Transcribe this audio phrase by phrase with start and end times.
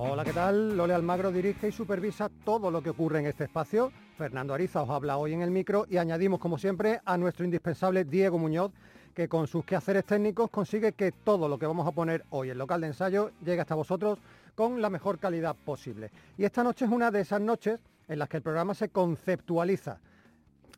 [0.00, 0.76] Hola, ¿qué tal?
[0.76, 3.90] Lole Almagro dirige y supervisa todo lo que ocurre en este espacio.
[4.16, 8.04] Fernando Ariza os habla hoy en el micro y añadimos, como siempre, a nuestro indispensable
[8.04, 8.70] Diego Muñoz,
[9.12, 12.58] que con sus quehaceres técnicos consigue que todo lo que vamos a poner hoy en
[12.58, 14.20] local de ensayo llegue hasta vosotros
[14.54, 16.12] con la mejor calidad posible.
[16.36, 19.98] Y esta noche es una de esas noches en las que el programa se conceptualiza.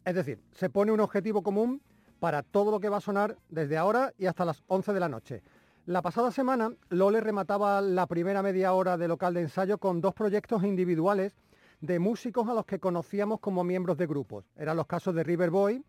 [0.02, 1.82] Es decir, se pone un objetivo común
[2.20, 5.10] para todo lo que va a sonar desde ahora y hasta las 11 de la
[5.10, 5.42] noche.
[5.86, 10.12] La pasada semana, Lole remataba la primera media hora de local de ensayo con dos
[10.12, 11.34] proyectos individuales
[11.80, 14.44] de músicos a los que conocíamos como miembros de grupos.
[14.56, 15.82] Eran los casos de River Boy,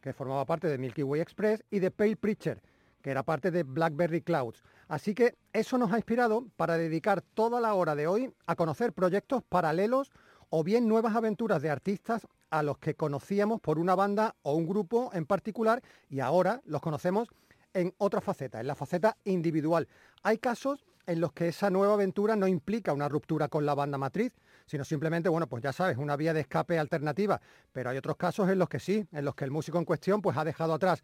[0.00, 2.62] que formaba parte de Milky Way Express, y de Pale Preacher,
[3.02, 4.62] que era parte de Blackberry Clouds.
[4.86, 8.92] Así que eso nos ha inspirado para dedicar toda la hora de hoy a conocer
[8.92, 10.12] proyectos paralelos
[10.48, 14.68] o bien nuevas aventuras de artistas a los que conocíamos por una banda o un
[14.68, 17.28] grupo en particular y ahora los conocemos
[17.74, 19.86] en otra faceta, en la faceta individual.
[20.22, 23.98] Hay casos en los que esa nueva aventura no implica una ruptura con la banda
[23.98, 24.32] matriz,
[24.66, 27.40] sino simplemente, bueno, pues ya sabes, una vía de escape alternativa.
[27.72, 30.22] Pero hay otros casos en los que sí, en los que el músico en cuestión
[30.22, 31.02] pues ha dejado atrás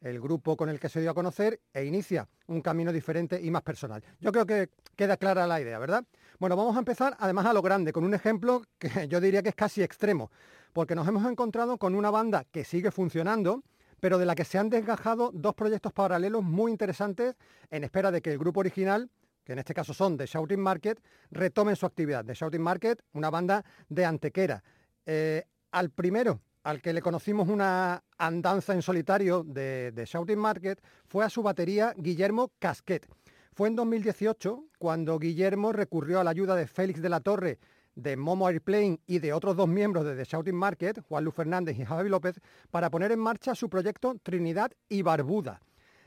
[0.00, 3.50] el grupo con el que se dio a conocer e inicia un camino diferente y
[3.50, 4.02] más personal.
[4.20, 6.04] Yo creo que queda clara la idea, ¿verdad?
[6.38, 9.48] Bueno, vamos a empezar además a lo grande, con un ejemplo que yo diría que
[9.50, 10.30] es casi extremo,
[10.72, 13.62] porque nos hemos encontrado con una banda que sigue funcionando,
[14.00, 17.36] pero de la que se han desgajado dos proyectos paralelos muy interesantes
[17.70, 19.10] en espera de que el grupo original,
[19.44, 22.24] que en este caso son The Shouting Market, retomen su actividad.
[22.24, 24.62] The Shouting Market, una banda de Antequera.
[25.06, 30.82] Eh, al primero, al que le conocimos una andanza en solitario de, de Shouting Market,
[31.06, 33.06] fue a su batería Guillermo Casquet.
[33.54, 37.58] Fue en 2018 cuando Guillermo recurrió a la ayuda de Félix de la Torre
[37.98, 41.78] de Momo Airplane y de otros dos miembros de The Shouting Market, Juan Luis Fernández
[41.78, 45.60] y Javi López, para poner en marcha su proyecto Trinidad y Barbuda.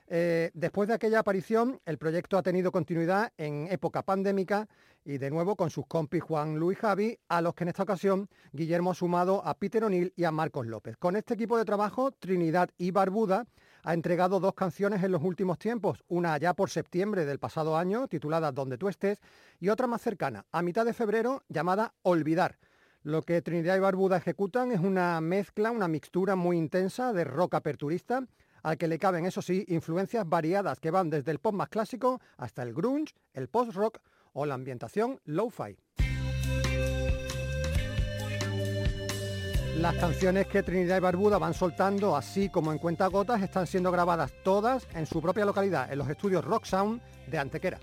[0.08, 4.68] Eh, después de aquella aparición, el proyecto ha tenido continuidad en época pandémica
[5.04, 8.30] y de nuevo con sus compis Juan Luis Javi, a los que en esta ocasión
[8.52, 10.96] Guillermo ha sumado a Peter O'Neill y a Marcos López.
[10.98, 13.46] Con este equipo de trabajo, Trinidad y Barbuda
[13.84, 18.08] ha entregado dos canciones en los últimos tiempos, una ya por septiembre del pasado año,
[18.08, 19.20] titulada Donde tú estés,
[19.60, 22.58] y otra más cercana, a mitad de febrero, llamada Olvidar.
[23.04, 27.56] Lo que Trinidad y Barbuda ejecutan es una mezcla, una mixtura muy intensa de rock
[27.56, 28.28] aperturista,
[28.62, 32.22] al que le caben, eso sí, influencias variadas que van desde el pop más clásico
[32.38, 34.00] hasta el grunge, el post-rock
[34.34, 35.78] o la ambientación lo-fi.
[39.78, 44.32] Las canciones que Trinidad y Barbuda van soltando, así como en cuentagotas, están siendo grabadas
[44.44, 47.80] todas en su propia localidad, en los estudios Rock Sound de Antequera.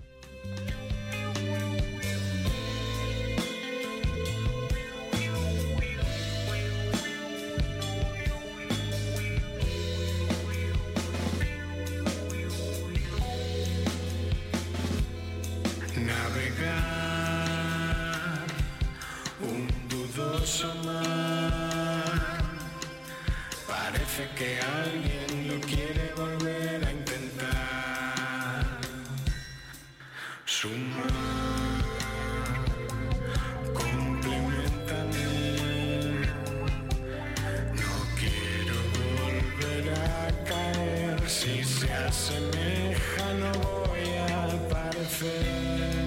[24.19, 28.65] Que alguien lo quiere volver a intentar.
[30.45, 31.09] Sumar,
[33.73, 35.27] complementame.
[37.73, 41.29] No quiero volver a caer.
[41.29, 45.98] Si se asemeja, no voy a aparecer.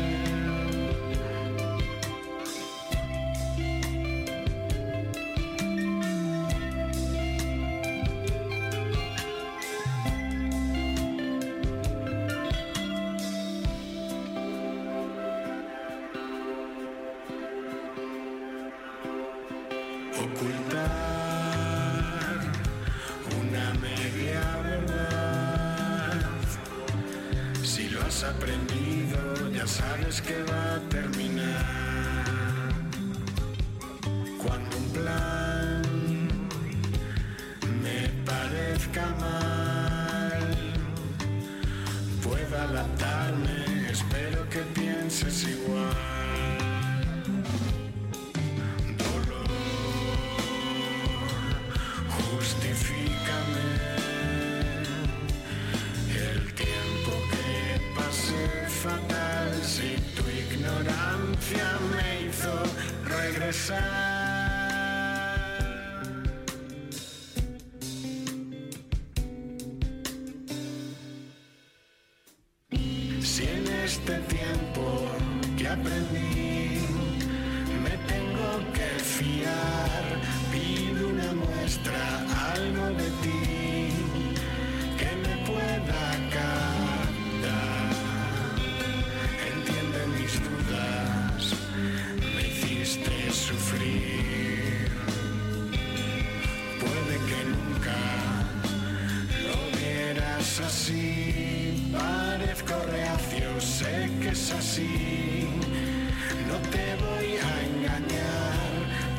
[106.49, 108.70] No te voy a engañar,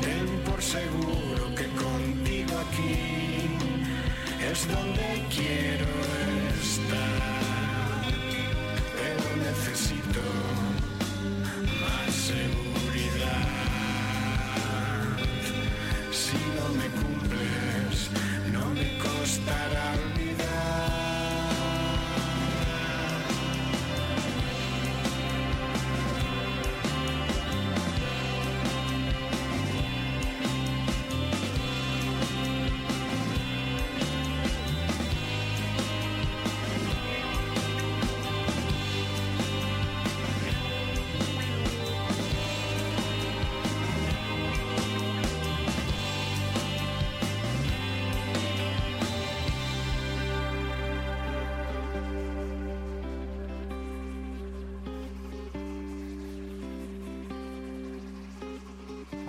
[0.01, 2.95] ten por seguro que contigo aquí
[4.51, 5.52] es donde quiero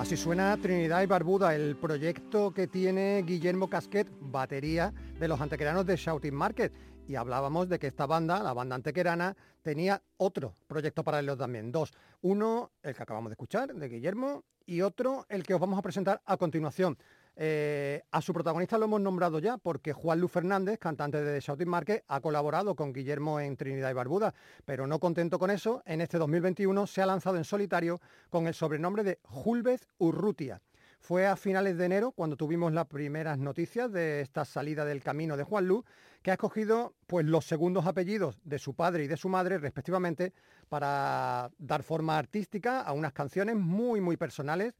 [0.05, 5.87] Así suena Trinidad y Barbuda, el proyecto que tiene Guillermo Casquet, batería de los antequeranos
[5.87, 6.75] de Shouting Market.
[7.09, 11.95] Y hablábamos de que esta banda, la banda antequerana, tenía otro proyecto paralelo también, dos.
[12.21, 15.83] Uno, el que acabamos de escuchar, de Guillermo, y otro, el que os vamos a
[15.83, 16.99] presentar a continuación.
[17.37, 21.69] Eh, a su protagonista lo hemos nombrado ya porque Juan Lu Fernández, cantante de Shouting
[21.69, 24.35] Market, ha colaborado con Guillermo en Trinidad y Barbuda,
[24.65, 28.01] pero no contento con eso, en este 2021 se ha lanzado en solitario
[28.31, 30.61] con el sobrenombre de Julvez Urrutia.
[31.01, 35.37] Fue a finales de enero cuando tuvimos las primeras noticias de esta salida del camino
[35.37, 35.85] de Juan Lu,
[36.23, 40.33] que ha escogido pues, los segundos apellidos de su padre y de su madre, respectivamente,
[40.71, 44.73] para dar forma artística a unas canciones muy, muy personales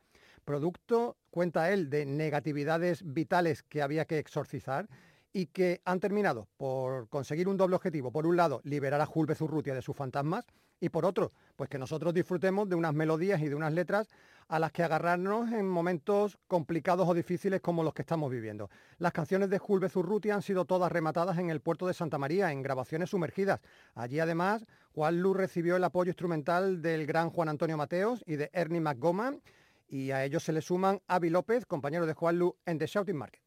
[0.45, 4.89] producto, cuenta él, de negatividades vitales que había que exorcizar
[5.33, 8.13] y que han terminado por conseguir un doble objetivo.
[8.13, 10.47] Por un lado, liberar a Julvez Urrutia de sus fantasmas
[10.81, 14.09] y por otro, pues que nosotros disfrutemos de unas melodías y de unas letras
[14.49, 18.71] a las que agarrarnos en momentos complicados o difíciles como los que estamos viviendo.
[18.99, 22.53] Las canciones de Julvez Urrutia han sido todas rematadas en el puerto de Santa María,
[22.53, 23.61] en grabaciones sumergidas.
[23.95, 28.51] Allí además, Juan Lu recibió el apoyo instrumental del gran Juan Antonio Mateos y de
[28.53, 29.41] Ernie McGoman
[29.89, 33.17] y a ellos se le suman Avi López, compañero de Juan Lu en The Shouting
[33.17, 33.43] Market.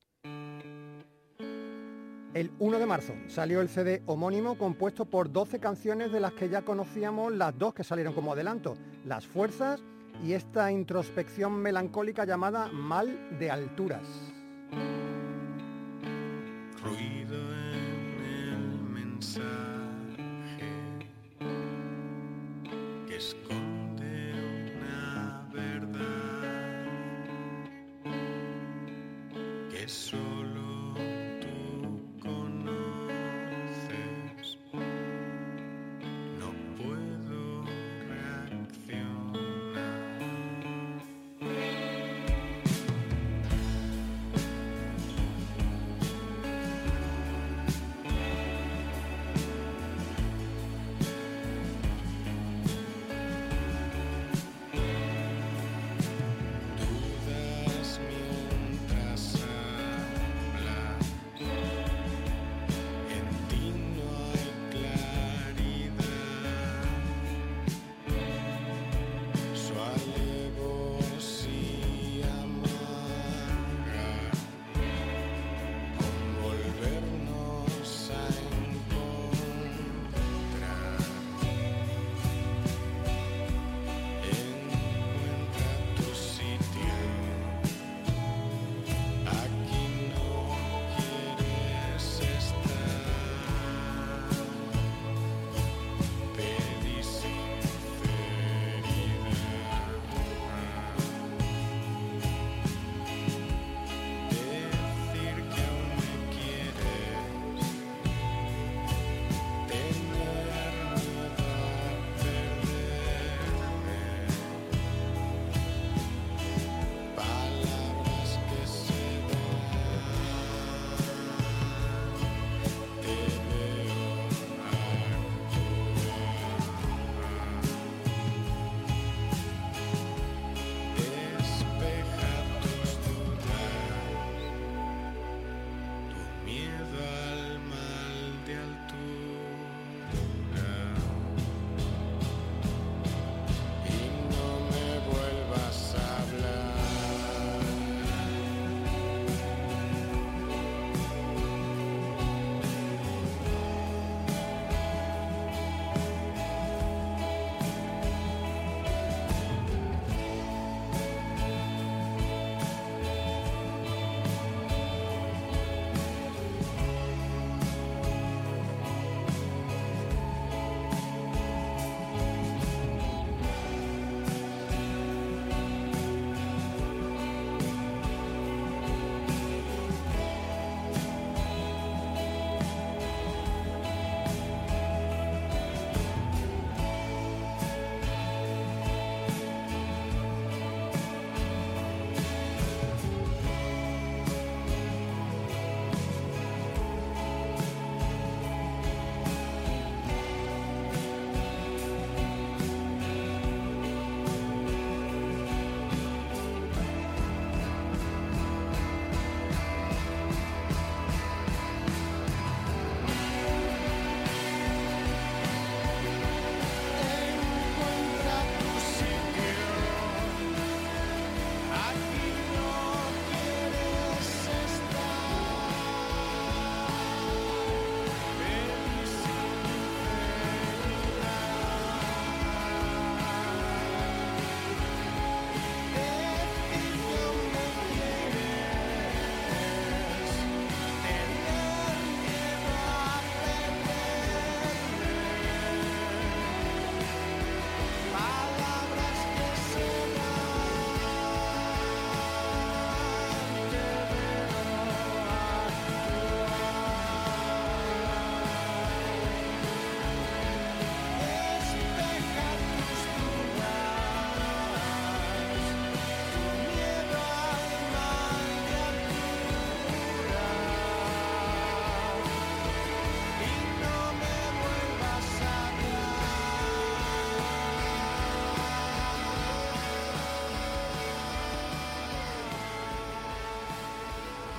[2.33, 6.49] El 1 de marzo salió el CD homónimo compuesto por 12 canciones de las que
[6.49, 8.75] ya conocíamos las dos que salieron como adelanto,
[9.05, 9.81] Las Fuerzas
[10.23, 14.07] y esta introspección melancólica llamada Mal de Alturas.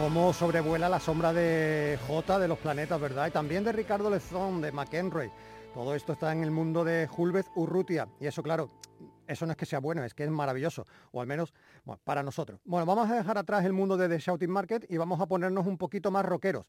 [0.09, 3.27] Cómo sobrevuela la sombra de J de los planetas, ¿verdad?
[3.27, 5.31] Y también de Ricardo Lezón, de McEnroy.
[5.75, 8.09] Todo esto está en el mundo de Hulbeth Urrutia.
[8.19, 8.71] Y eso, claro,
[9.27, 10.87] eso no es que sea bueno, es que es maravilloso.
[11.13, 11.53] O al menos
[11.85, 12.59] bueno, para nosotros.
[12.65, 15.67] Bueno, vamos a dejar atrás el mundo de The Shouting Market y vamos a ponernos
[15.67, 16.65] un poquito más rockeros.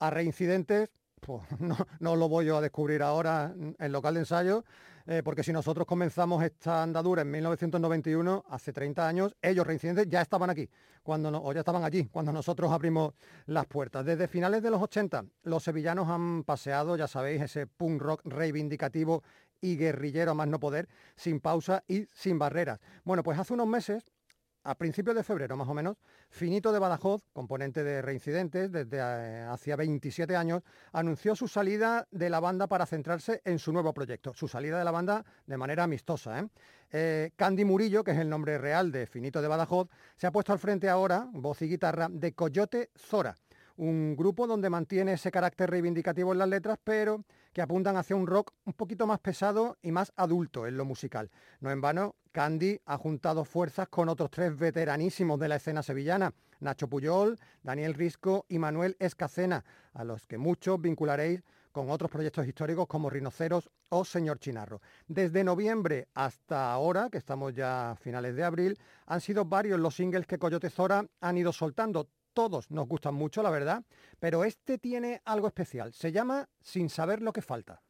[0.00, 4.64] A reincidentes, pues no, no lo voy yo a descubrir ahora en local de ensayo,
[5.06, 10.22] eh, porque si nosotros comenzamos esta andadura en 1991, hace 30 años, ellos reincidentes ya
[10.22, 10.68] estaban aquí,
[11.02, 13.14] cuando o ya estaban allí, cuando nosotros abrimos
[13.46, 14.04] las puertas.
[14.04, 19.22] Desde finales de los 80, los sevillanos han paseado, ya sabéis, ese punk rock reivindicativo
[19.60, 22.80] y guerrillero a más no poder, sin pausa y sin barreras.
[23.04, 24.04] Bueno, pues hace unos meses
[24.64, 25.96] a principios de febrero más o menos,
[26.30, 32.30] Finito de Badajoz, componente de Reincidentes desde eh, hacía 27 años, anunció su salida de
[32.30, 34.32] la banda para centrarse en su nuevo proyecto.
[34.34, 36.40] Su salida de la banda de manera amistosa.
[36.40, 36.48] ¿eh?
[36.92, 40.52] Eh, Candy Murillo, que es el nombre real de Finito de Badajoz, se ha puesto
[40.52, 43.36] al frente ahora, voz y guitarra, de Coyote Zora,
[43.76, 48.26] un grupo donde mantiene ese carácter reivindicativo en las letras, pero que apuntan hacia un
[48.26, 51.30] rock un poquito más pesado y más adulto en lo musical.
[51.60, 56.32] No en vano, Candy ha juntado fuerzas con otros tres veteranísimos de la escena sevillana,
[56.60, 62.46] Nacho Puyol, Daniel Risco y Manuel Escacena, a los que muchos vincularéis con otros proyectos
[62.46, 64.80] históricos como Rinoceros o Señor Chinarro.
[65.08, 69.96] Desde noviembre hasta ahora, que estamos ya a finales de abril, han sido varios los
[69.96, 72.08] singles que Coyote Zora han ido soltando.
[72.32, 73.84] Todos nos gustan mucho, la verdad,
[74.18, 75.92] pero este tiene algo especial.
[75.92, 77.82] Se llama Sin saber lo que falta.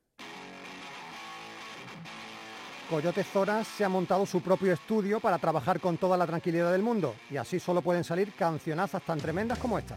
[2.90, 6.82] Coyote Zora se ha montado su propio estudio para trabajar con toda la tranquilidad del
[6.82, 9.96] mundo y así solo pueden salir cancionazas tan tremendas como esta.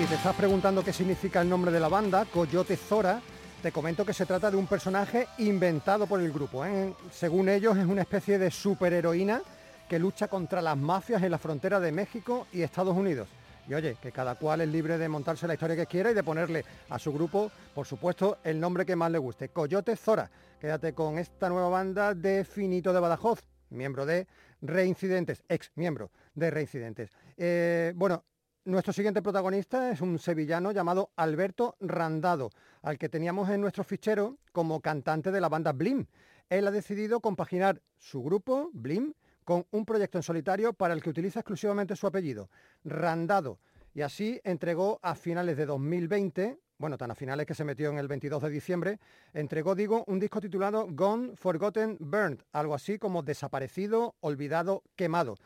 [0.00, 3.20] Si te estás preguntando qué significa el nombre de la banda, Coyote Zora,
[3.62, 6.64] te comento que se trata de un personaje inventado por el grupo.
[6.64, 6.94] ¿eh?
[7.12, 9.42] Según ellos, es una especie de superheroína
[9.86, 13.28] que lucha contra las mafias en la frontera de México y Estados Unidos.
[13.68, 16.24] Y oye, que cada cual es libre de montarse la historia que quiera y de
[16.24, 19.50] ponerle a su grupo, por supuesto, el nombre que más le guste.
[19.50, 20.30] Coyote Zora.
[20.58, 24.26] Quédate con esta nueva banda de Finito de Badajoz, miembro de
[24.62, 27.10] Reincidentes, ex miembro de Reincidentes.
[27.36, 28.24] Eh, bueno,
[28.64, 32.50] nuestro siguiente protagonista es un sevillano llamado Alberto Randado,
[32.82, 36.06] al que teníamos en nuestro fichero como cantante de la banda Blim.
[36.48, 41.10] Él ha decidido compaginar su grupo, Blim, con un proyecto en solitario para el que
[41.10, 42.50] utiliza exclusivamente su apellido,
[42.84, 43.58] Randado,
[43.94, 47.98] y así entregó a finales de 2020, bueno, tan a finales que se metió en
[47.98, 48.98] el 22 de diciembre,
[49.32, 55.36] entregó, digo, un disco titulado Gone, Forgotten, Burned, algo así como desaparecido, olvidado, quemado.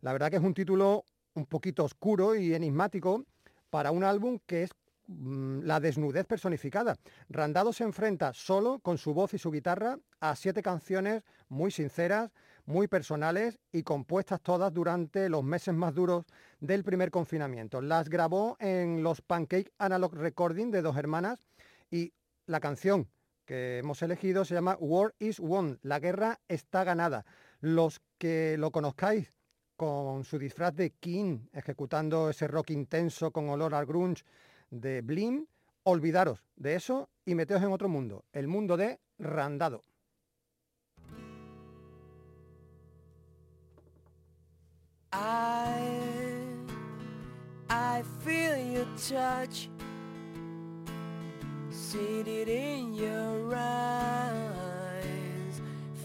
[0.00, 3.24] La verdad que es un título un poquito oscuro y enigmático
[3.70, 4.70] para un álbum que es
[5.06, 6.96] mm, la desnudez personificada.
[7.28, 12.30] Randado se enfrenta solo con su voz y su guitarra a siete canciones muy sinceras,
[12.66, 16.24] muy personales y compuestas todas durante los meses más duros
[16.60, 17.82] del primer confinamiento.
[17.82, 21.46] Las grabó en los Pancake Analog Recording de dos hermanas
[21.90, 22.12] y
[22.46, 23.08] la canción
[23.44, 27.26] que hemos elegido se llama War is Won, la guerra está ganada.
[27.60, 29.33] Los que lo conozcáis
[29.76, 34.24] con su disfraz de King, ejecutando ese rock intenso con olor al grunge
[34.70, 35.46] de Blim,
[35.84, 39.84] olvidaros de eso y meteos en otro mundo, el mundo de Randado.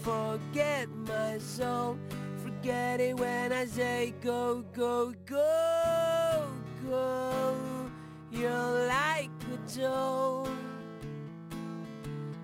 [0.02, 1.36] Forget my
[2.60, 6.46] forget it when I say go go go
[6.86, 7.54] go
[8.30, 10.46] you're like a doll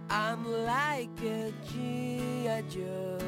[0.09, 2.63] I'm like a G.I.
[2.63, 3.19] Joe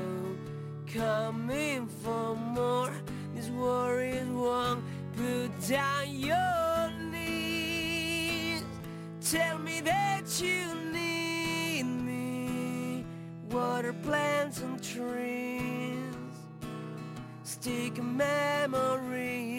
[0.87, 2.93] coming for more.
[3.35, 4.83] This war is won.
[5.17, 8.63] Put down your knees.
[9.21, 13.05] Tell me that you need me.
[13.51, 15.48] Water plants and trees.
[17.67, 19.51] A memory.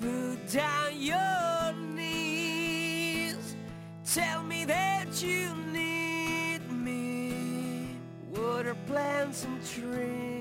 [0.00, 3.56] Put down your knees.
[4.04, 7.96] Tell me that you need me.
[8.30, 10.33] Water plants and trees.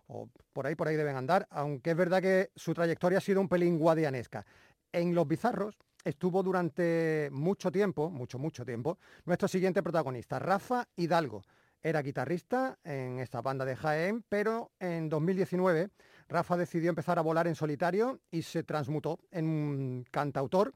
[0.06, 3.40] o por ahí, por ahí deben andar, aunque es verdad que su trayectoria ha sido
[3.40, 4.46] un pelín guadianesca.
[4.92, 11.42] En Los Bizarros estuvo durante mucho tiempo, mucho, mucho tiempo, nuestro siguiente protagonista, Rafa Hidalgo.
[11.82, 15.90] Era guitarrista en esta banda de Jaén, pero en 2019
[16.28, 20.72] Rafa decidió empezar a volar en solitario y se transmutó en un cantautor,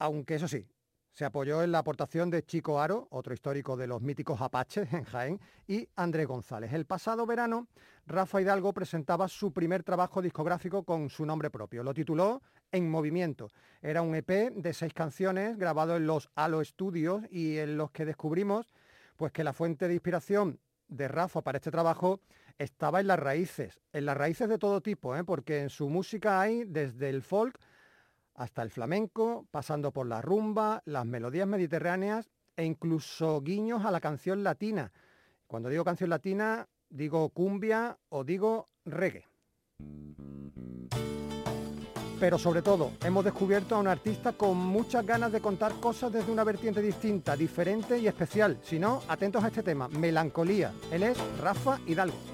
[0.00, 0.66] aunque eso sí,
[1.12, 5.04] se apoyó en la aportación de Chico Aro, otro histórico de los míticos Apaches en
[5.04, 6.72] Jaén, y Andrés González.
[6.72, 7.68] El pasado verano,
[8.06, 11.82] Rafa Hidalgo presentaba su primer trabajo discográfico con su nombre propio.
[11.82, 12.42] Lo tituló
[12.72, 13.48] En Movimiento.
[13.82, 18.04] Era un EP de seis canciones grabado en los Halo Studios y en los que
[18.04, 18.72] descubrimos
[19.16, 22.20] pues, que la fuente de inspiración de Rafa para este trabajo
[22.58, 25.24] estaba en las raíces, en las raíces de todo tipo, ¿eh?
[25.24, 27.58] porque en su música hay desde el folk
[28.34, 34.00] hasta el flamenco, pasando por la rumba, las melodías mediterráneas e incluso guiños a la
[34.00, 34.92] canción latina.
[35.46, 39.26] Cuando digo canción latina, digo cumbia o digo reggae.
[42.20, 46.30] Pero sobre todo, hemos descubierto a un artista con muchas ganas de contar cosas desde
[46.30, 48.58] una vertiente distinta, diferente y especial.
[48.62, 50.72] Si no, atentos a este tema, melancolía.
[50.92, 52.29] Él es Rafa Hidalgo.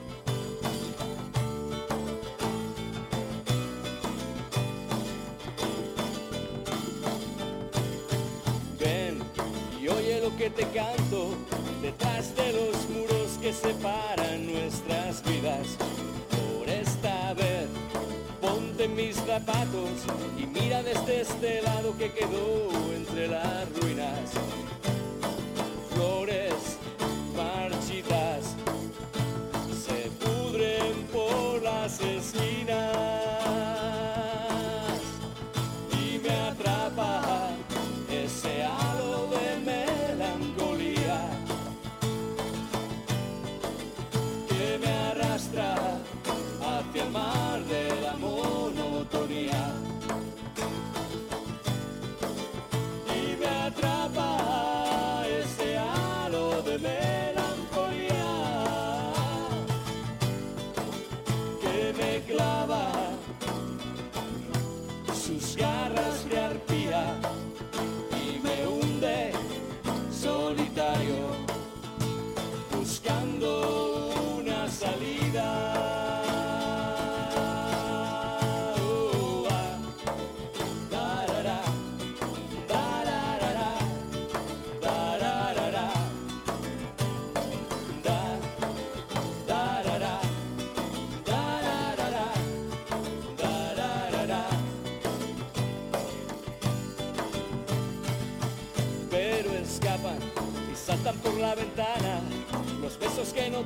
[20.39, 24.76] Y mira desde este lado que quedó entre las ruinas.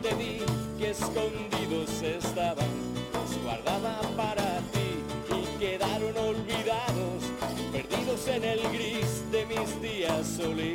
[0.02, 0.40] Te di,
[0.78, 2.68] que escondidos estaban,
[3.12, 7.24] los guardaba para ti y quedaron olvidados,
[7.72, 10.69] perdidos en el gris de mis días solitarios.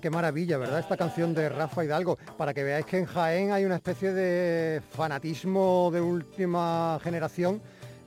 [0.00, 0.80] Qué maravilla, ¿verdad?
[0.80, 4.80] Esta canción de Rafa Hidalgo, para que veáis que en Jaén hay una especie de
[4.80, 7.60] fanatismo de última generación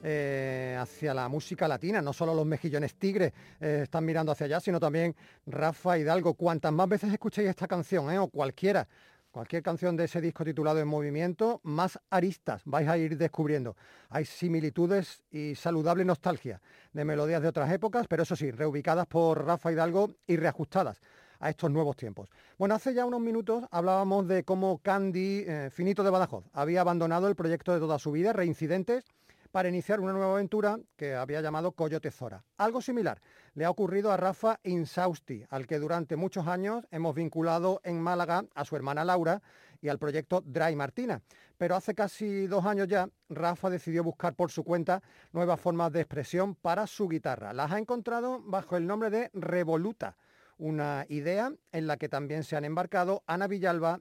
[0.03, 2.01] eh, hacia la música latina.
[2.01, 6.33] No solo los mejillones tigres eh, están mirando hacia allá, sino también Rafa Hidalgo.
[6.35, 8.87] Cuantas más veces escuchéis esta canción, eh, o cualquiera,
[9.31, 13.75] cualquier canción de ese disco titulado En Movimiento, más aristas vais a ir descubriendo.
[14.09, 16.61] Hay similitudes y saludable nostalgia
[16.93, 21.01] de melodías de otras épocas, pero eso sí, reubicadas por Rafa Hidalgo y reajustadas
[21.41, 22.29] a estos nuevos tiempos.
[22.57, 27.35] Bueno, hace ya unos minutos hablábamos de cómo Candy, finito de Badajoz, había abandonado el
[27.35, 29.03] proyecto de toda su vida, Reincidentes,
[29.51, 32.41] para iniciar una nueva aventura que había llamado Coyote Zora.
[32.57, 33.19] Algo similar
[33.53, 38.45] le ha ocurrido a Rafa Insausti, al que durante muchos años hemos vinculado en Málaga
[38.55, 39.41] a su hermana Laura
[39.81, 41.21] y al proyecto Dry Martina.
[41.57, 45.01] Pero hace casi dos años ya, Rafa decidió buscar por su cuenta
[45.33, 47.51] nuevas formas de expresión para su guitarra.
[47.51, 50.15] Las ha encontrado bajo el nombre de Revoluta,
[50.61, 53.99] una idea en la que también se han embarcado Ana Villalba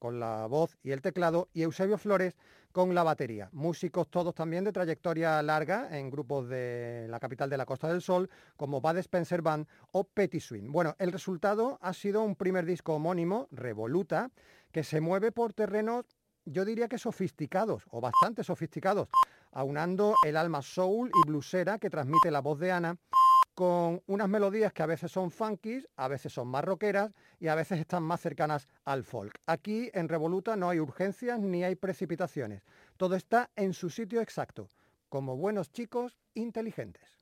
[0.00, 2.36] con la voz y el teclado y Eusebio Flores
[2.72, 3.48] con la batería.
[3.52, 8.02] Músicos todos también de trayectoria larga en grupos de la capital de la Costa del
[8.02, 10.72] Sol, como Bad Spencer Band o Petty Swing.
[10.72, 14.32] Bueno, el resultado ha sido un primer disco homónimo, Revoluta,
[14.72, 16.06] que se mueve por terrenos,
[16.44, 19.08] yo diría que sofisticados, o bastante sofisticados,
[19.52, 22.98] aunando el alma soul y bluesera que transmite la voz de Ana
[23.54, 27.54] con unas melodías que a veces son funky, a veces son más rockeras y a
[27.54, 29.40] veces están más cercanas al folk.
[29.46, 32.62] Aquí en Revoluta no hay urgencias ni hay precipitaciones.
[32.96, 34.68] Todo está en su sitio exacto,
[35.08, 37.20] como buenos chicos inteligentes.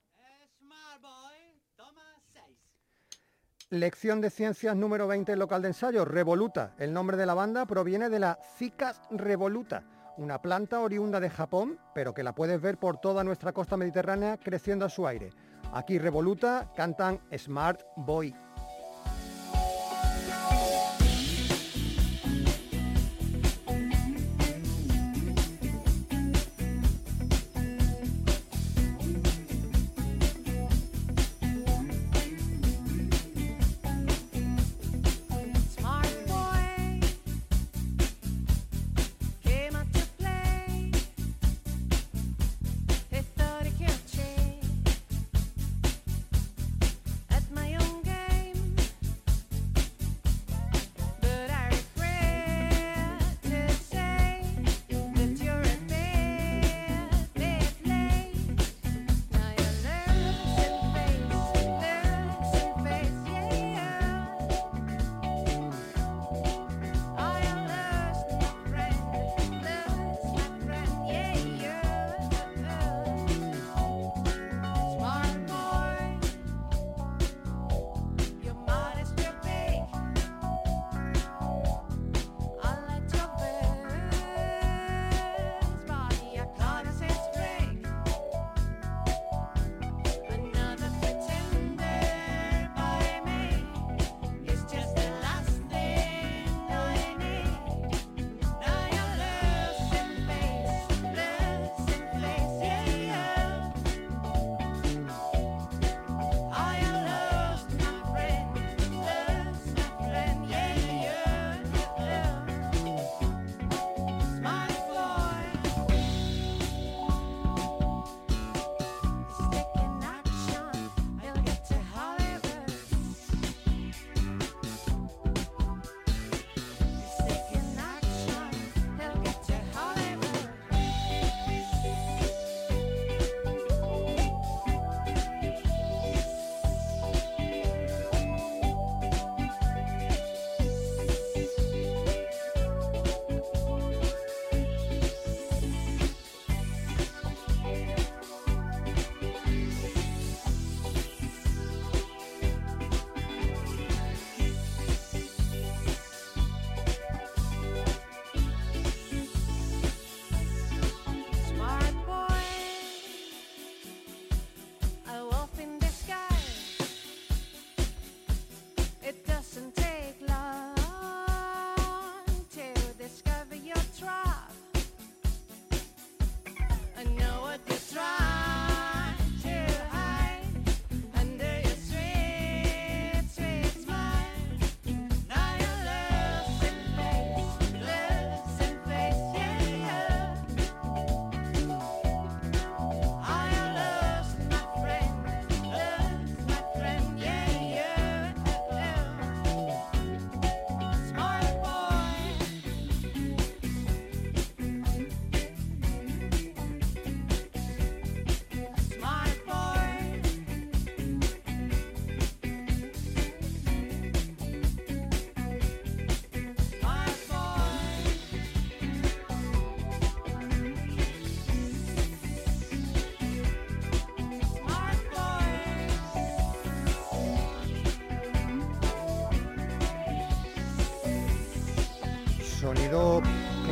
[3.70, 6.74] Lección de Ciencias número 20 local de ensayo, Revoluta.
[6.78, 9.84] El nombre de la banda proviene de la Cicas revoluta,
[10.16, 14.38] una planta oriunda de Japón, pero que la puedes ver por toda nuestra costa mediterránea
[14.38, 15.30] creciendo a su aire.
[15.72, 18.34] Aquí Revoluta cantan Smart Boy.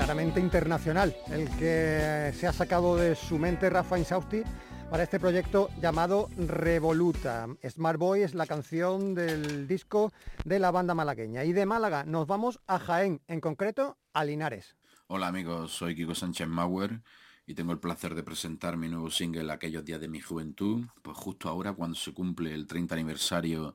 [0.07, 4.43] Claramente internacional, el que se ha sacado de su mente Rafa Insausti
[4.89, 7.49] para este proyecto llamado Revoluta.
[7.69, 10.13] Smart Boy es la canción del disco
[10.45, 11.43] de la banda malagueña.
[11.43, 14.77] Y de Málaga nos vamos a Jaén, en concreto a Linares.
[15.09, 17.01] Hola amigos, soy Kiko Sánchez Mauer
[17.45, 21.17] y tengo el placer de presentar mi nuevo single Aquellos días de mi juventud, pues
[21.17, 23.75] justo ahora cuando se cumple el 30 aniversario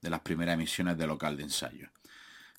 [0.00, 1.88] de las primeras emisiones de local de ensayo.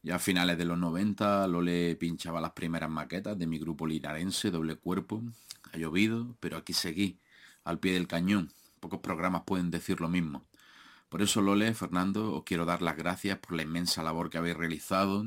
[0.04, 4.52] Ya a finales de los 90, Lole pinchaba las primeras maquetas de mi grupo linarense
[4.52, 5.24] Doble Cuerpo.
[5.72, 7.20] Ha llovido, pero aquí seguí,
[7.64, 8.52] al pie del cañón.
[8.82, 10.44] Pocos programas pueden decir lo mismo.
[11.08, 14.58] Por eso, Lole, Fernando, os quiero dar las gracias por la inmensa labor que habéis
[14.58, 15.26] realizado.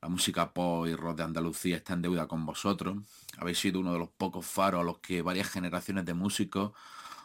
[0.00, 2.98] La música pop y rock de Andalucía está en deuda con vosotros.
[3.38, 6.72] Habéis sido uno de los pocos faros a los que varias generaciones de músicos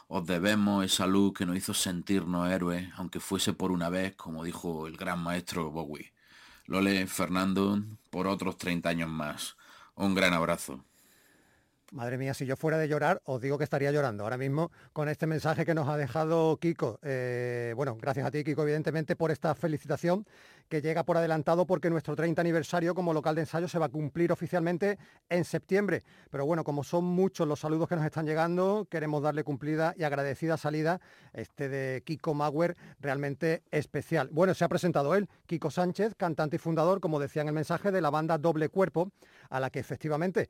[0.07, 4.43] os debemos esa luz que nos hizo sentirnos héroes, aunque fuese por una vez, como
[4.43, 6.11] dijo el gran maestro Bowie.
[6.71, 9.57] Lole, Fernando, por otros 30 años más.
[9.93, 10.85] Un gran abrazo.
[11.91, 15.09] Madre mía, si yo fuera de llorar, os digo que estaría llorando ahora mismo con
[15.09, 16.97] este mensaje que nos ha dejado Kiko.
[17.03, 20.25] Eh, bueno, gracias a ti, Kiko, evidentemente, por esta felicitación
[20.71, 23.89] que llega por adelantado porque nuestro 30 aniversario como local de ensayo se va a
[23.89, 24.97] cumplir oficialmente
[25.27, 26.01] en septiembre.
[26.29, 30.03] Pero bueno, como son muchos los saludos que nos están llegando, queremos darle cumplida y
[30.03, 31.01] agradecida salida
[31.33, 34.29] este de Kiko Mauer, realmente especial.
[34.31, 37.91] Bueno, se ha presentado él, Kiko Sánchez, cantante y fundador, como decía en el mensaje,
[37.91, 39.11] de la banda Doble Cuerpo,
[39.49, 40.49] a la que efectivamente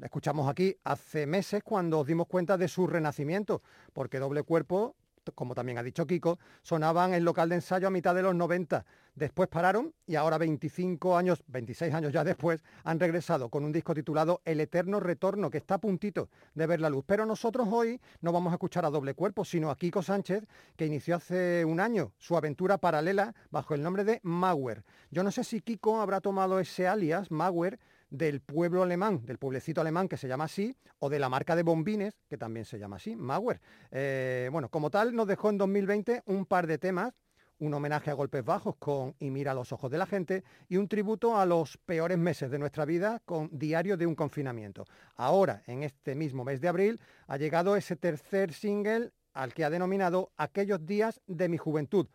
[0.00, 3.62] escuchamos aquí hace meses cuando os dimos cuenta de su renacimiento,
[3.92, 4.94] porque Doble Cuerpo
[5.34, 8.84] como también ha dicho Kiko, sonaban en local de ensayo a mitad de los 90.
[9.18, 13.92] Después pararon y ahora 25 años, 26 años ya después, han regresado con un disco
[13.92, 17.02] titulado El Eterno Retorno, que está a puntito de ver la luz.
[17.04, 20.44] Pero nosotros hoy no vamos a escuchar a doble cuerpo, sino a Kiko Sánchez,
[20.76, 24.84] que inició hace un año su aventura paralela bajo el nombre de Mauer.
[25.10, 29.80] Yo no sé si Kiko habrá tomado ese alias, Mauer, del pueblo alemán, del pueblecito
[29.80, 32.96] alemán que se llama así, o de la marca de bombines, que también se llama
[32.96, 33.60] así, Mauer.
[33.90, 37.14] Eh, bueno, como tal, nos dejó en 2020 un par de temas,
[37.58, 40.88] un homenaje a golpes bajos con Y mira los ojos de la gente y un
[40.88, 44.84] tributo a los peores meses de nuestra vida con Diario de un confinamiento.
[45.16, 49.70] Ahora, en este mismo mes de abril, ha llegado ese tercer single al que ha
[49.70, 52.06] denominado Aquellos días de mi juventud.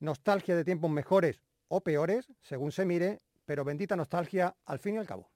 [0.00, 4.98] Nostalgia de tiempos mejores o peores, según se mire, pero bendita nostalgia al fin y
[4.98, 5.33] al cabo.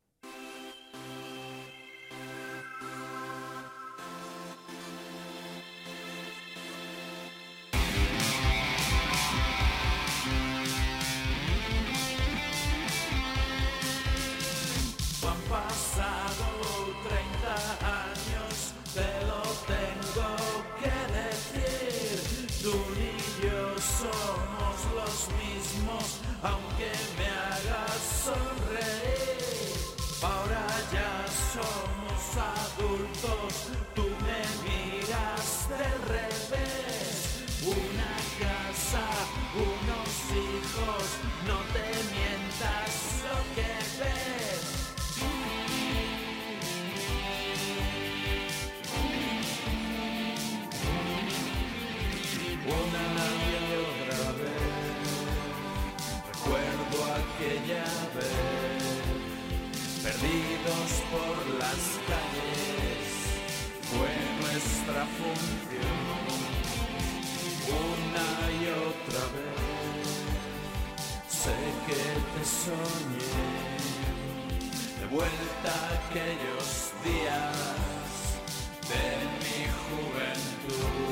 [75.18, 77.56] Vuelta aquellos días
[78.88, 79.02] de
[79.42, 81.07] mi juventud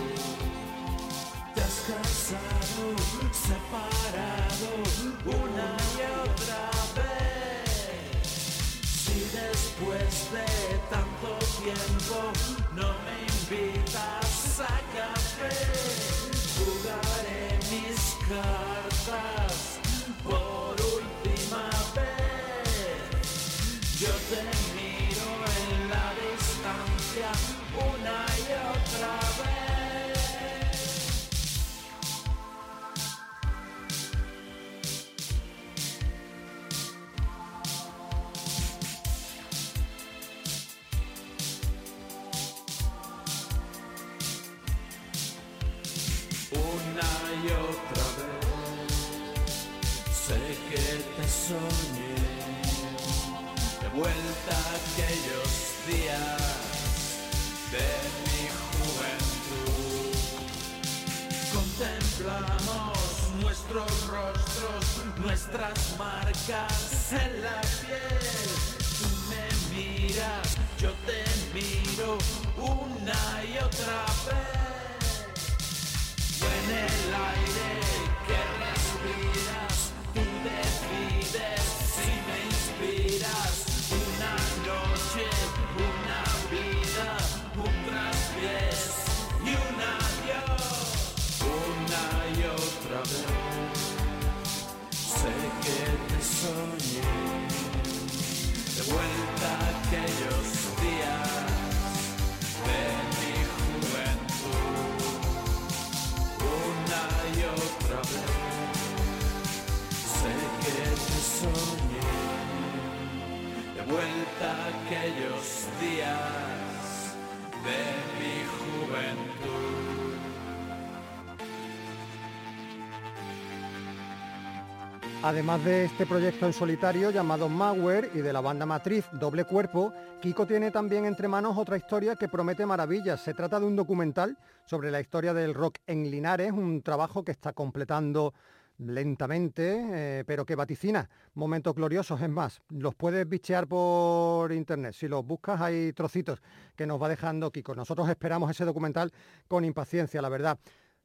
[125.26, 129.92] Además de este proyecto en solitario llamado Mauer y de la banda matriz Doble Cuerpo,
[130.22, 133.22] Kiko tiene también entre manos otra historia que promete maravillas.
[133.22, 137.32] Se trata de un documental sobre la historia del rock en Linares, un trabajo que
[137.32, 138.34] está completando
[138.78, 142.20] lentamente, eh, pero que vaticina momentos gloriosos.
[142.20, 144.92] Es más, los puedes bichear por internet.
[144.92, 146.40] Si los buscas hay trocitos
[146.76, 147.74] que nos va dejando Kiko.
[147.74, 149.12] Nosotros esperamos ese documental
[149.48, 150.56] con impaciencia, la verdad.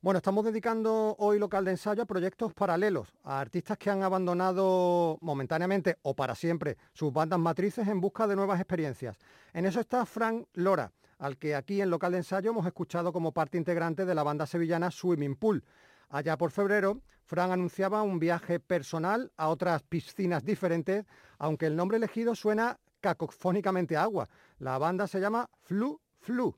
[0.03, 5.19] Bueno, estamos dedicando hoy local de ensayo a proyectos paralelos, a artistas que han abandonado
[5.21, 9.19] momentáneamente o para siempre sus bandas matrices en busca de nuevas experiencias.
[9.53, 13.31] En eso está Frank Lora, al que aquí en local de ensayo hemos escuchado como
[13.31, 15.63] parte integrante de la banda sevillana Swimming Pool.
[16.09, 21.05] Allá por febrero, Frank anunciaba un viaje personal a otras piscinas diferentes,
[21.37, 24.29] aunque el nombre elegido suena cacofónicamente a agua.
[24.57, 26.57] La banda se llama Flu Flu,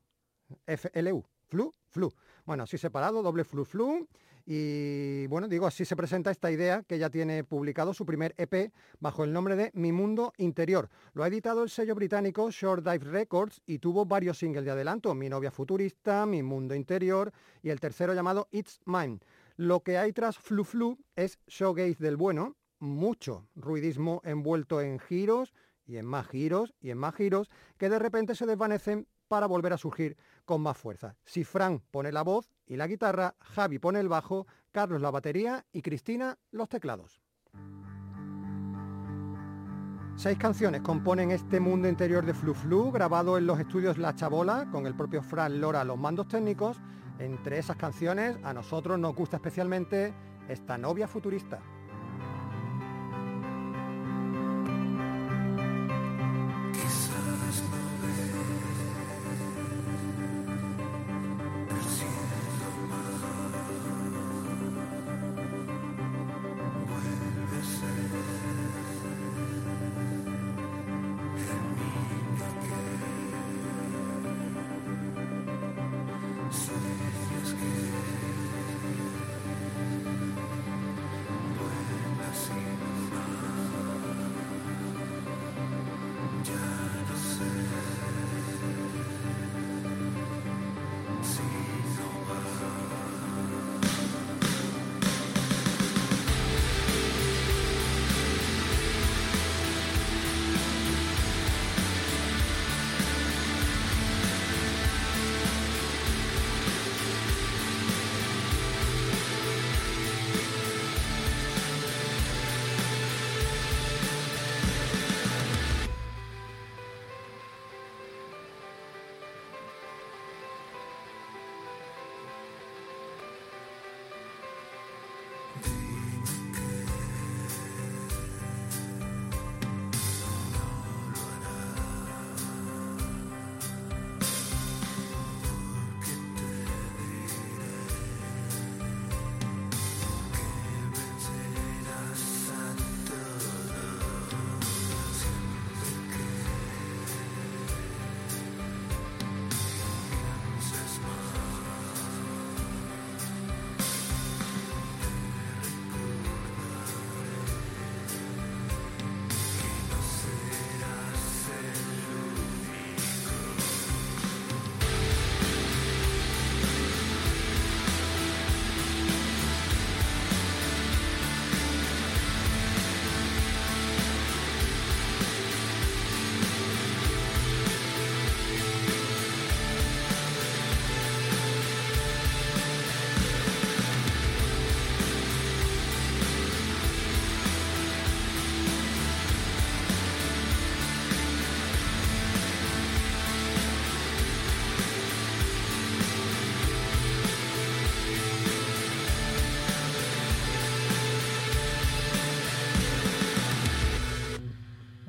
[0.66, 2.10] F-L-U, Flu Flu.
[2.46, 4.08] Bueno, así separado, doble flu flu.
[4.46, 8.74] Y bueno, digo, así se presenta esta idea que ya tiene publicado su primer EP
[9.00, 10.90] bajo el nombre de Mi Mundo Interior.
[11.14, 15.16] Lo ha editado el sello británico Short Dive Records y tuvo varios singles de adelanto,
[15.16, 17.32] Mi novia futurista, Mi Mundo Interior
[17.62, 19.20] y el tercero llamado It's Mine.
[19.56, 25.54] Lo que hay tras Flu Flu es showgaze del bueno, mucho ruidismo envuelto en giros
[25.86, 29.74] y en más giros y en más giros que de repente se desvanecen para volver
[29.74, 31.16] a surgir con más fuerza.
[31.26, 35.66] Si Fran pone la voz y la guitarra, Javi pone el bajo, Carlos la batería
[35.72, 37.22] y Cristina los teclados.
[40.16, 44.70] Seis canciones componen este mundo interior de Flu Flu, grabado en los estudios La Chabola,
[44.72, 46.80] con el propio Fran Lora a los mandos técnicos.
[47.18, 50.14] Entre esas canciones, a nosotros nos gusta especialmente
[50.48, 51.60] esta novia futurista.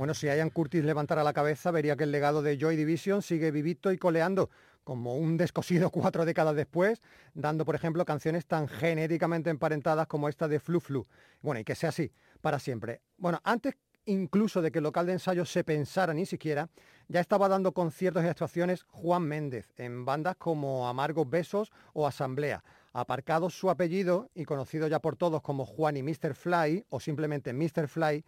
[0.05, 3.51] Bueno, si Ian Curtis levantara la cabeza, vería que el legado de Joy Division sigue
[3.51, 4.51] vivito y coleando
[4.85, 7.01] como un descosido cuatro décadas después,
[7.33, 11.07] dando, por ejemplo, canciones tan genéticamente emparentadas como esta de Flu Flu.
[11.41, 13.01] Bueno, y que sea así, para siempre.
[13.17, 16.69] Bueno, antes incluso de que el local de ensayo se pensara ni siquiera,
[17.09, 22.63] ya estaba dando conciertos y actuaciones Juan Méndez en bandas como Amargos Besos o Asamblea.
[22.93, 26.35] Aparcado su apellido y conocido ya por todos como Juan y Mr.
[26.35, 27.89] Fly o simplemente Mr.
[27.89, 28.23] Fly,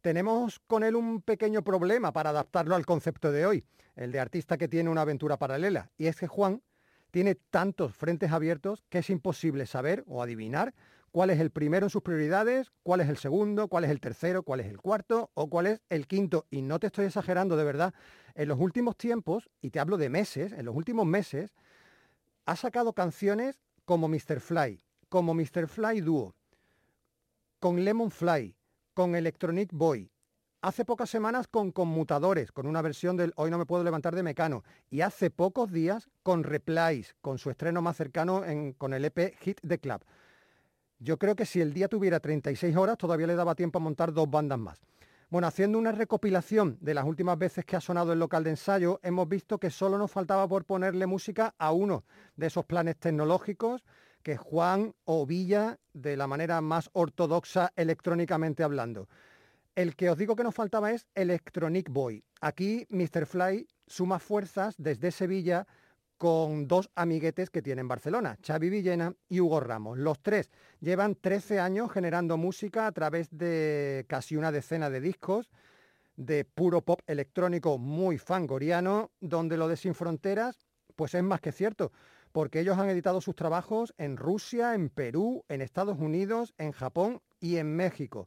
[0.00, 3.64] tenemos con él un pequeño problema para adaptarlo al concepto de hoy,
[3.96, 5.90] el de artista que tiene una aventura paralela.
[5.98, 6.62] Y es que Juan
[7.10, 10.74] tiene tantos frentes abiertos que es imposible saber o adivinar
[11.10, 14.42] cuál es el primero en sus prioridades, cuál es el segundo, cuál es el tercero,
[14.42, 16.46] cuál es el cuarto o cuál es el quinto.
[16.50, 17.94] Y no te estoy exagerando de verdad,
[18.34, 21.54] en los últimos tiempos, y te hablo de meses, en los últimos meses,
[22.46, 24.40] ha sacado canciones como Mr.
[24.40, 25.66] Fly, como Mr.
[25.66, 26.34] Fly Duo,
[27.58, 28.54] con Lemon Fly,
[28.98, 30.10] con Electronic Boy,
[30.60, 34.24] hace pocas semanas con Conmutadores, con una versión del Hoy no me puedo levantar de
[34.24, 39.04] Mecano, y hace pocos días con Replies, con su estreno más cercano en, con el
[39.04, 40.04] EP Hit the Club.
[40.98, 44.12] Yo creo que si el día tuviera 36 horas todavía le daba tiempo a montar
[44.12, 44.80] dos bandas más.
[45.30, 48.98] Bueno, haciendo una recopilación de las últimas veces que ha sonado el local de ensayo,
[49.04, 52.02] hemos visto que solo nos faltaba por ponerle música a uno
[52.34, 53.84] de esos planes tecnológicos
[54.22, 59.08] que Juan o Villa de la manera más ortodoxa electrónicamente hablando.
[59.74, 62.24] El que os digo que nos faltaba es Electronic Boy.
[62.40, 63.26] Aquí Mr.
[63.26, 65.66] Fly suma fuerzas desde Sevilla
[66.16, 69.98] con dos amiguetes que tiene en Barcelona, Xavi Villena y Hugo Ramos.
[69.98, 70.50] Los tres
[70.80, 75.48] llevan 13 años generando música a través de casi una decena de discos
[76.16, 80.66] de puro pop electrónico muy fangoriano, donde lo de Sin Fronteras
[80.96, 81.92] pues es más que cierto,
[82.32, 87.20] porque ellos han editado sus trabajos en Rusia, en Perú, en Estados Unidos, en Japón
[87.40, 88.24] y en México.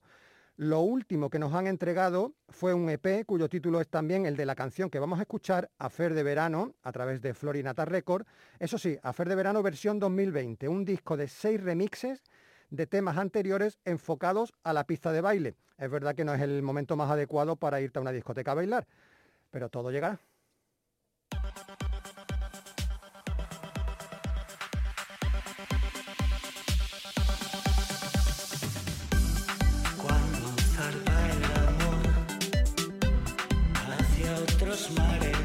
[0.57, 4.45] Lo último que nos han entregado fue un EP cuyo título es también el de
[4.45, 8.27] la canción que vamos a escuchar, Afer de Verano, a través de Florinata Record.
[8.59, 12.21] Eso sí, Afer de Verano versión 2020, un disco de seis remixes
[12.69, 15.55] de temas anteriores enfocados a la pista de baile.
[15.77, 18.55] Es verdad que no es el momento más adecuado para irte a una discoteca a
[18.55, 18.87] bailar,
[19.49, 20.19] pero todo llegará.
[35.09, 35.40] Otros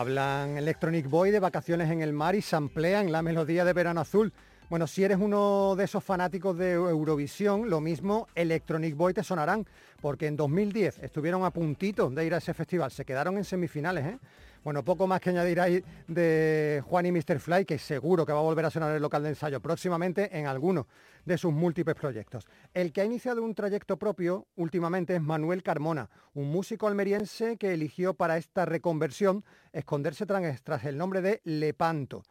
[0.00, 4.32] Hablan Electronic Boy de vacaciones en el mar y samplean la melodía de Verano Azul.
[4.70, 9.66] Bueno, si eres uno de esos fanáticos de Eurovisión, lo mismo Electronic Boy te sonarán,
[10.00, 14.06] porque en 2010 estuvieron a puntito de ir a ese festival, se quedaron en semifinales,
[14.06, 14.18] ¿eh?
[14.62, 17.40] Bueno, poco más que añadir ahí de Juan y Mr.
[17.40, 20.46] Fly, que seguro que va a volver a sonar el local de ensayo próximamente en
[20.46, 20.86] alguno
[21.24, 22.46] de sus múltiples proyectos.
[22.74, 27.72] El que ha iniciado un trayecto propio últimamente es Manuel Carmona, un músico almeriense que
[27.72, 32.22] eligió para esta reconversión esconderse tras el nombre de Lepanto.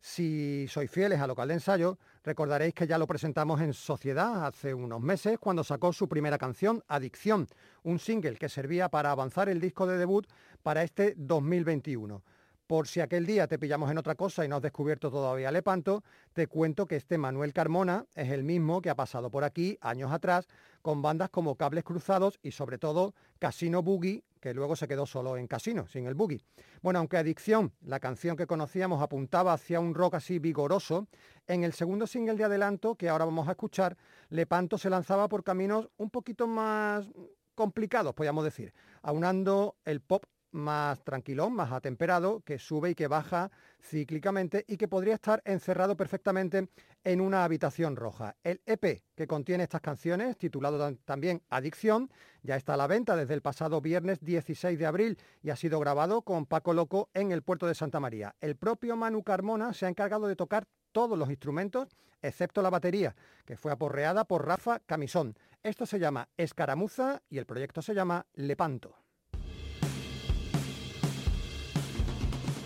[0.00, 1.98] Si sois fieles a local de ensayo,
[2.28, 6.84] recordaréis que ya lo presentamos en Sociedad hace unos meses cuando sacó su primera canción,
[6.86, 7.48] Adicción,
[7.84, 10.26] un single que servía para avanzar el disco de debut
[10.62, 12.22] para este 2021.
[12.66, 16.04] Por si aquel día te pillamos en otra cosa y no has descubierto todavía Lepanto,
[16.34, 20.12] te cuento que este Manuel Carmona es el mismo que ha pasado por aquí años
[20.12, 20.48] atrás
[20.82, 25.36] con bandas como Cables Cruzados y sobre todo Casino Boogie, que luego se quedó solo
[25.36, 26.42] en Casino, sin el Boogie.
[26.82, 31.08] Bueno, aunque Adicción, la canción que conocíamos, apuntaba hacia un rock así vigoroso,
[31.46, 33.96] en el segundo single de adelanto, que ahora vamos a escuchar,
[34.28, 37.08] Lepanto se lanzaba por caminos un poquito más
[37.54, 38.72] complicados, podríamos decir,
[39.02, 43.50] aunando el pop más tranquilón, más atemperado, que sube y que baja
[43.80, 46.68] cíclicamente y que podría estar encerrado perfectamente
[47.04, 48.36] en una habitación roja.
[48.42, 52.10] El EP que contiene estas canciones, titulado también Adicción,
[52.42, 55.80] ya está a la venta desde el pasado viernes 16 de abril y ha sido
[55.80, 58.34] grabado con Paco Loco en el puerto de Santa María.
[58.40, 61.88] El propio Manu Carmona se ha encargado de tocar todos los instrumentos,
[62.22, 63.14] excepto la batería,
[63.44, 65.36] que fue aporreada por Rafa Camisón.
[65.62, 68.96] Esto se llama Escaramuza y el proyecto se llama Lepanto.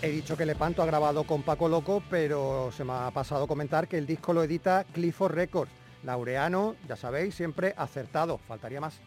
[0.03, 3.87] He dicho que Lepanto ha grabado con Paco Loco, pero se me ha pasado comentar
[3.87, 5.71] que el disco lo edita Clifford Records.
[6.03, 8.99] Laureano, ya sabéis, siempre acertado, faltaría más.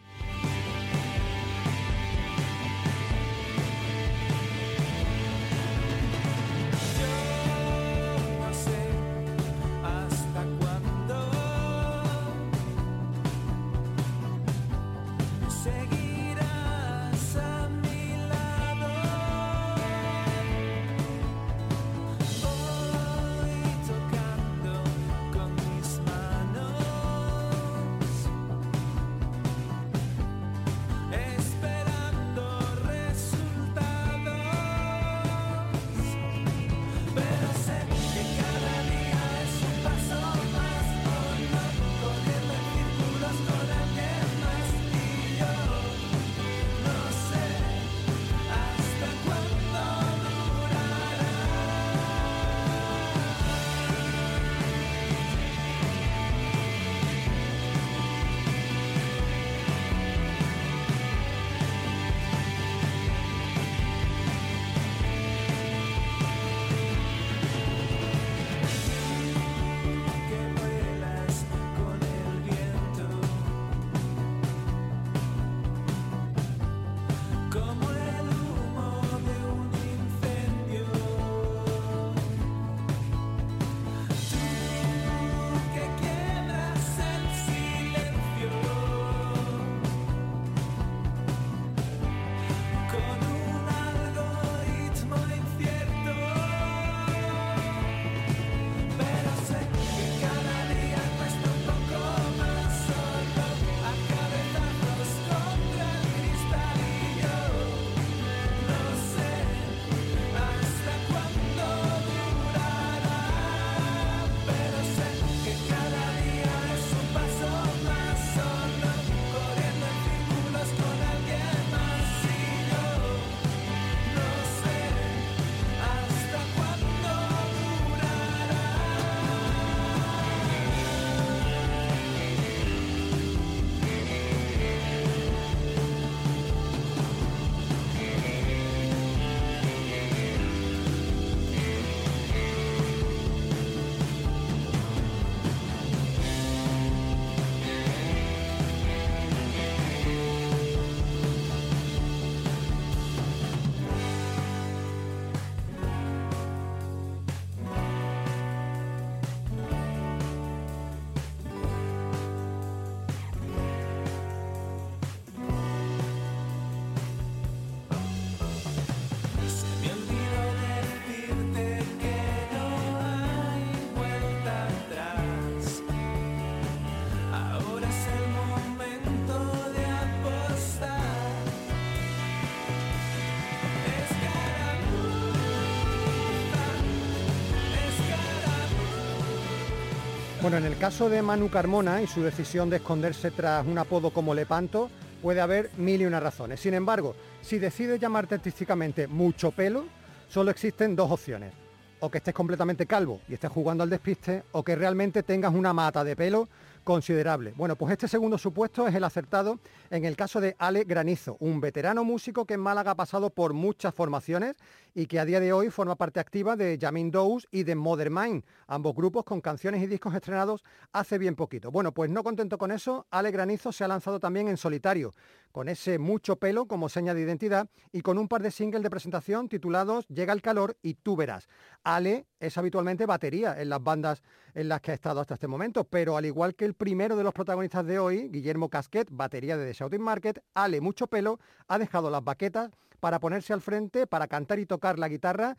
[190.47, 194.11] Bueno, en el caso de Manu Carmona y su decisión de esconderse tras un apodo
[194.11, 194.89] como Lepanto,
[195.21, 196.61] puede haber mil y una razones.
[196.61, 199.87] Sin embargo, si decides llamarte artísticamente mucho pelo,
[200.29, 201.51] solo existen dos opciones.
[201.99, 205.73] O que estés completamente calvo y estés jugando al despiste, o que realmente tengas una
[205.73, 206.47] mata de pelo
[206.85, 207.51] considerable.
[207.57, 211.59] Bueno, pues este segundo supuesto es el acertado en el caso de Ale Granizo, un
[211.59, 214.55] veterano músico que en Málaga ha pasado por muchas formaciones
[214.97, 218.09] y que a día de hoy forma parte activa de Jamin Dose y de Mother
[218.09, 221.69] Mind, ambos grupos con canciones y discos estrenados hace bien poquito.
[221.69, 225.13] Bueno, pues no contento con eso, Ale Granizo se ha lanzado también en solitario,
[225.51, 228.89] con ese mucho pelo como seña de identidad y con un par de singles de
[228.89, 231.47] presentación titulados Llega el calor y tú verás.
[231.83, 234.23] Ale es habitualmente batería en las bandas
[234.55, 237.23] en las que ha estado hasta este momento, pero al igual que el primero de
[237.23, 241.77] los protagonistas de hoy, Guillermo Casquet, batería de The Shouting Market, Ale Mucho Pelo ha
[241.77, 245.57] dejado las baquetas para ponerse al frente, para cantar y tocar la guitarra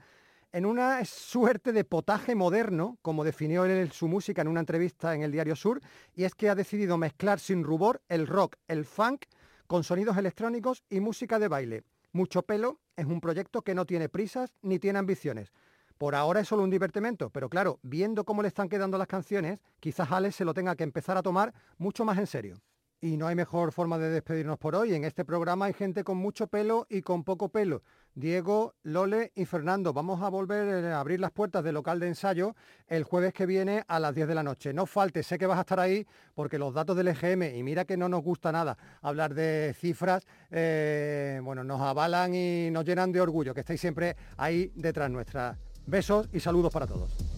[0.53, 5.23] en una suerte de potaje moderno, como definió él su música en una entrevista en
[5.23, 5.81] el Diario Sur,
[6.15, 9.25] y es que ha decidido mezclar sin rubor el rock, el funk,
[9.67, 11.85] con sonidos electrónicos y música de baile.
[12.13, 15.53] Mucho Pelo es un proyecto que no tiene prisas ni tiene ambiciones.
[15.99, 19.59] Por ahora es solo un divertimento, pero claro, viendo cómo le están quedando las canciones,
[19.81, 22.57] quizás Alex se lo tenga que empezar a tomar mucho más en serio.
[23.01, 24.93] Y no hay mejor forma de despedirnos por hoy.
[24.95, 27.83] En este programa hay gente con mucho pelo y con poco pelo.
[28.15, 29.93] Diego, Lole y Fernando.
[29.93, 32.57] Vamos a volver a abrir las puertas del local de ensayo
[32.89, 34.73] el jueves que viene a las 10 de la noche.
[34.73, 37.85] No falte, sé que vas a estar ahí porque los datos del EGM, y mira
[37.85, 43.13] que no nos gusta nada hablar de cifras, eh, bueno, nos avalan y nos llenan
[43.13, 45.57] de orgullo que estáis siempre ahí detrás nuestra.
[45.87, 47.38] Besos y saludos para todos.